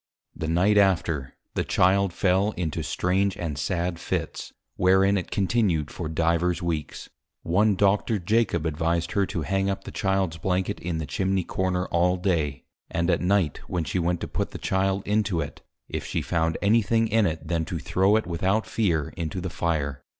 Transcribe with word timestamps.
The 0.35 0.47
Night 0.47 0.79
after, 0.79 1.35
the 1.53 1.63
Child 1.63 2.11
fell 2.11 2.53
into 2.53 2.81
strange 2.81 3.37
and 3.37 3.55
sad 3.55 3.99
Fits, 3.99 4.51
wherein 4.75 5.15
it 5.15 5.29
continued 5.29 5.91
for 5.91 6.09
Divers 6.09 6.59
Weeks. 6.59 7.11
One 7.43 7.75
Doctor 7.75 8.17
Jacob 8.17 8.65
advised 8.65 9.11
her 9.11 9.27
to 9.27 9.43
hang 9.43 9.69
up 9.69 9.83
the 9.83 9.91
Childs 9.91 10.39
Blanket, 10.39 10.79
in 10.79 10.97
the 10.97 11.05
Chimney 11.05 11.43
Corner 11.43 11.85
all 11.89 12.17
Day, 12.17 12.63
and 12.89 13.11
at 13.11 13.21
Night, 13.21 13.59
when 13.67 13.83
she 13.83 13.99
went 13.99 14.21
to 14.21 14.27
put 14.27 14.49
the 14.49 14.57
Child 14.57 15.03
into 15.05 15.39
it, 15.39 15.61
if 15.87 16.03
she 16.03 16.23
found 16.23 16.57
any 16.63 16.81
Thing 16.81 17.07
in 17.07 17.27
it 17.27 17.47
then 17.47 17.63
to 17.65 17.77
throw 17.77 18.15
it 18.15 18.25
without 18.25 18.65
fear 18.65 19.13
into 19.15 19.39
the 19.39 19.51
Fire. 19.51 20.01